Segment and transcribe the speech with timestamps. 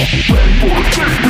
[0.00, 1.29] Ready for the